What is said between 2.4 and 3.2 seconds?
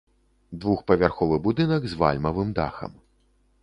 дахам.